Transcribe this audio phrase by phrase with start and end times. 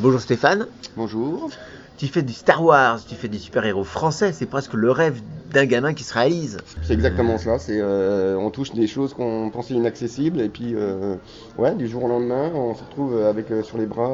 [0.00, 0.66] Bonjour Stéphane.
[0.96, 1.50] Bonjour.
[1.96, 5.20] Tu fais du Star Wars, tu fais des super-héros français, c'est presque le rêve
[5.52, 6.58] d'un gamin qui se réalise.
[6.82, 7.58] C'est exactement ça.
[7.58, 11.16] C'est, euh, on touche des choses qu'on pensait inaccessibles et puis, euh,
[11.58, 14.08] ouais, du jour au lendemain, on se retrouve avec euh, sur les bras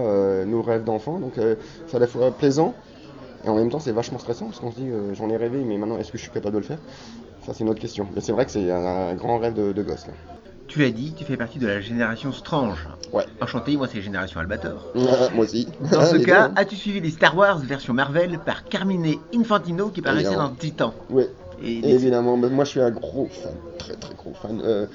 [0.47, 1.19] nos rêves d'enfant.
[1.19, 1.35] Donc,
[1.87, 2.75] c'est à la fois plaisant
[3.45, 5.77] et en même temps, c'est vachement stressant parce qu'on se dit, j'en ai rêvé, mais
[5.77, 6.79] maintenant, est-ce que je suis capable de le faire?
[7.45, 8.09] Ça, c'est une autre question.
[8.15, 10.07] Mais c'est vrai que c'est un, un grand rêve de, de gosse.
[10.07, 10.15] Là.
[10.75, 12.89] Tu l'as dit, tu fais partie de la génération Strange.
[13.13, 13.25] Ouais.
[13.41, 14.91] Enchanté, moi c'est génération Albator.
[14.97, 15.69] Moi aussi.
[15.93, 20.03] Dans ce Les cas, as-tu suivi les Star Wars version Marvel par Carmine Infantino qui
[20.03, 20.93] paraissait dans Titan?
[21.11, 21.31] Ouais.
[21.63, 24.61] Et Évidemment, mais moi je suis un gros fan, très très gros fan.
[24.65, 24.87] Euh,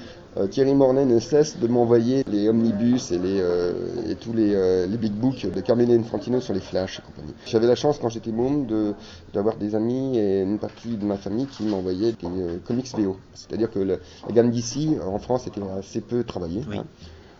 [0.50, 3.72] Thierry Mornay ne cesse de m'envoyer les omnibus et, les, euh,
[4.08, 7.34] et tous les, euh, les big books de Carmine Infantino sur les Flash et compagnie.
[7.46, 8.94] J'avais la chance quand j'étais môme de-
[9.34, 13.16] d'avoir des amis et une partie de ma famille qui m'envoyaient des euh, comics VO.
[13.34, 16.62] C'est-à-dire que le- la gamme d'ici en France était assez peu travaillée.
[16.70, 16.78] Oui.
[16.78, 16.84] hein.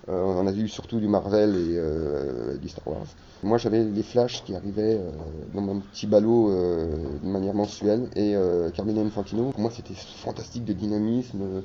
[0.09, 3.05] Euh, on a vu surtout du Marvel et euh, du Star Wars.
[3.43, 5.11] Moi, j'avais les flashs qui arrivaient euh,
[5.55, 6.87] dans mon petit ballot euh,
[7.23, 8.09] de manière mensuelle.
[8.17, 11.61] Et euh, Carmine Infantino, pour moi, c'était fantastique de dynamisme, euh,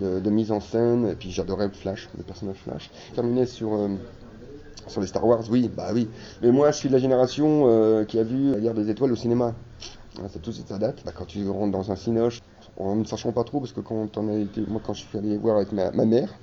[0.00, 1.08] de, de mise en scène.
[1.08, 2.90] Et puis, j'adorais Flash, le personnage Flash.
[3.14, 3.74] Terminé sur.
[3.74, 3.88] euh,
[4.86, 6.10] sur les Star Wars, oui, bah oui.
[6.42, 9.12] Mais moi, je suis de la génération euh, qui a vu La guerre des étoiles
[9.12, 9.54] au cinéma.
[10.18, 11.02] Ah, C'est tout de suite ça date.
[11.04, 12.40] Bah, quand tu rentres dans un cinoche,
[12.76, 15.18] en ne sachant pas trop, parce que quand on a été, moi, quand je suis
[15.18, 16.34] allé voir avec ma, ma mère,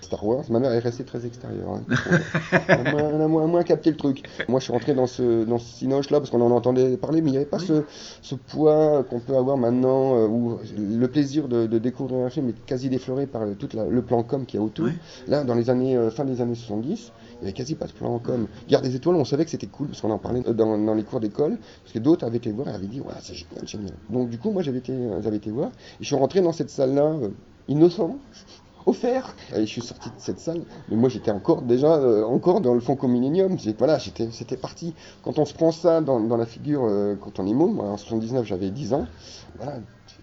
[0.00, 1.68] Star Wars, ma mère est restée très extérieure.
[1.74, 1.82] hein.
[2.68, 4.22] elle, a moins, elle a moins- moins capté le truc.
[4.48, 7.20] Moi, je suis rentré dans ce, dans ce cinoche là parce qu'on en entendait parler,
[7.20, 7.66] mais il n'y avait pas Oui.
[7.66, 7.82] ce,
[8.22, 12.48] ce poids qu'on peut avoir maintenant, euh, où le plaisir de, de découvrir un film
[12.48, 14.86] est quasi défloré par tout le plan com qu'il y a autour.
[14.86, 14.92] Oui.
[15.28, 17.92] Là, dans les années, euh, fin des années 70, il n'y avait quasi pas de
[17.92, 18.46] plan com.
[18.68, 21.02] Guerre des étoiles, on savait que c'était cool parce qu'on en parlait dans, dans les
[21.04, 23.94] cours d'école, parce que d'autres avaient été voir et avaient dit, ouais, c'est génial, génial.
[24.10, 25.70] Donc, du coup, moi, j'avais été, j'avais été voir,
[26.00, 27.28] et je suis rentré dans cette salle-là, euh,
[27.68, 28.16] innocent,
[28.86, 29.34] offert.
[29.54, 32.74] Et je suis sorti de cette salle, mais moi, j'étais encore, déjà, euh, encore dans
[32.74, 33.58] le Fonco Millennium.
[33.58, 34.94] J'ai- Voilà, c'était parti.
[35.22, 37.96] Quand on se prend ça dans, la figure, euh, quand on est môme, moi, en
[37.96, 39.06] 79, j'avais 10 ans,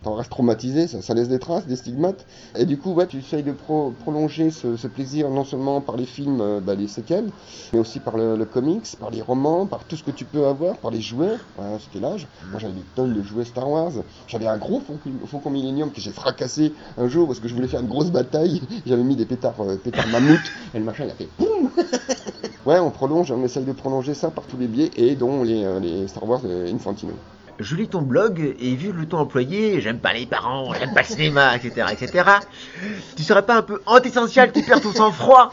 [0.02, 2.26] t'en restes traumatisé, ça, laisse des traces, des stigmates.
[2.58, 6.06] Et du coup, ouais, tu essayes de pro- prolonger ce, plaisir non seulement par les
[6.06, 7.32] films, euh, bah, les séquelles,
[7.74, 10.78] mais aussi par le, comics, par les romans, par tout ce que tu peux avoir,
[10.78, 11.38] par les jouets.
[11.80, 12.28] C'était l'âge.
[12.52, 13.92] Moi, j'avais des tonnes de jouets Star Wars.
[14.28, 17.82] J'avais un gros Faucon Millennium que j'ai fracassé un jour parce que je voulais faire
[17.82, 18.62] une grosse bataille.
[18.86, 21.70] J'avais mis des pétards, euh, pétards mammouth et le machin, il a fait boum
[22.66, 25.64] Ouais, on prolonge, on essaye de prolonger ça par tous les biais et dont les,
[25.64, 27.14] euh, les Star Wars de Infantino.
[27.60, 31.02] Je lis ton blog et vu le ton employé, j'aime pas les parents, j'aime pas
[31.02, 32.24] le cinéma, etc., etc.
[33.18, 35.52] Tu serais pas un peu antisocial qui perd tout son froid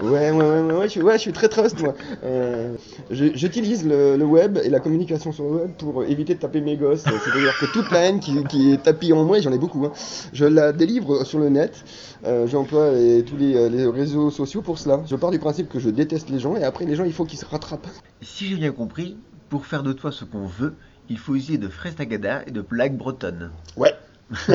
[0.00, 1.94] Ouais, ouais, ouais, ouais, ouais, je suis, ouais, je suis très trust, moi.
[2.22, 2.74] Euh,
[3.10, 6.76] J'utilise le, le web et la communication sur le web pour éviter de taper mes
[6.76, 7.02] gosses.
[7.02, 9.84] C'est-à-dire que toute la haine qui, qui est tapie en moi, et j'en ai beaucoup,
[9.86, 9.92] hein,
[10.32, 11.84] je la délivre sur le net.
[12.26, 12.90] Euh, J'emploie
[13.26, 15.00] tous les, euh, les réseaux sociaux pour cela.
[15.08, 17.24] Je pars du principe que je déteste les gens et après, les gens, il faut
[17.24, 17.88] qu'ils se rattrapent.
[18.22, 19.16] Si j'ai bien compris,
[19.48, 20.74] pour faire de toi ce qu'on veut,
[21.08, 23.50] il faut user de fraises tagada et de plaques bretonnes.
[23.76, 23.94] Ouais.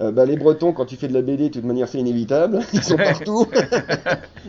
[0.00, 2.60] Euh, bah, les Bretons, quand tu fais de la BD, de toute manière, c'est inévitable.
[2.72, 3.46] Ils sont partout.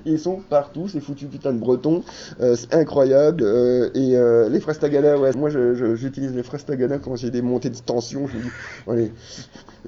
[0.05, 2.03] Ils sont partout, ces foutus putain de Bretons.
[2.39, 3.43] Euh, c'est incroyable.
[3.43, 5.33] Euh, et euh, les fraises Tagada, ouais.
[5.33, 5.49] Moi,
[5.95, 8.27] j'utilise les fraises Tagada quand j'ai des montées de tension.
[8.27, 8.49] Je me dis,
[8.87, 9.11] allez,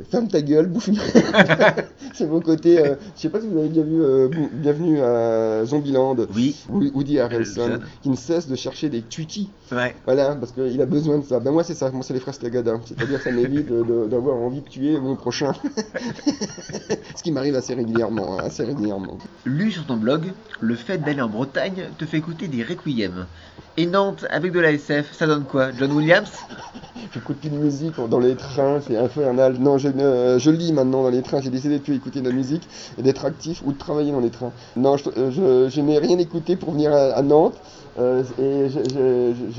[0.09, 0.98] ferme ta gueule, bouffe une.
[2.14, 2.80] c'est mon côté.
[2.80, 6.16] euh, je sais pas si vous avez déjà vu euh, Bienvenue à Zombieland.
[6.36, 9.96] Oui, Wo- Woody Harrelson, qui ne cesse de chercher des tweeties ouais.
[10.06, 11.40] voilà, parce qu'il a besoin de ça.
[11.40, 12.74] Ben moi c'est ça, moi c'est les fraises Tagada.
[12.86, 15.53] C'est-à-dire ça m'évite d'avoir envie de tuer mon prochain.
[17.16, 19.18] Ce qui m'arrive assez régulièrement, hein, assez régulièrement.
[19.46, 23.26] Lu sur ton blog, le fait d'aller en Bretagne te fait écouter des requiem.
[23.78, 25.72] Et Nantes avec de la SF, ça donne quoi?
[25.78, 26.30] John Williams?
[27.12, 29.58] J'écoute plus de musique dans les trains, c'est infernal.
[29.59, 32.30] Non, je, ne- je lis maintenant dans les trains, j'ai décidé de plus écouter de
[32.30, 34.52] la musique et d'être actif ou de travailler dans les trains.
[34.75, 37.58] Non, je, je- je n'ai rien écouté pour venir à, à Nantes.
[38.00, 38.68] euh, et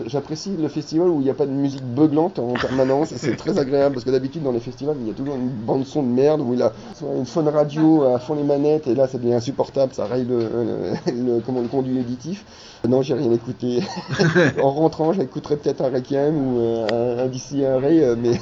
[0.09, 3.13] j'apprécie le festival où il n'y a pas de musique beuglante en permanence.
[3.13, 5.49] et C'est très agréable parce que d'habitude dans les festivals il y a toujours une
[5.49, 8.87] bande son de merde où il a soit une phone radio à fond les manettes
[8.89, 12.45] et là ça devient insupportable, ça raye le, le, le- comment, le conduit éditif.
[12.89, 13.83] Non, j'ai rien écouté.
[14.63, 18.39] en rentrant, j'écouterai peut-être un Requiem ou euh, un, un DC un Ray, euh, mais